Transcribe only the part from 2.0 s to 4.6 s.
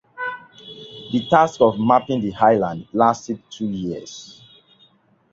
the island lasted two years.